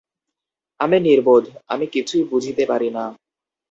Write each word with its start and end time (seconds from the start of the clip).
আমি 0.79 0.97
নির্বোধ, 0.99 1.43
আমি 1.67 1.85
কিছুই 1.87 2.23
বুঝিতে 2.23 2.63
পারি 2.65 2.89
না। 2.89 3.03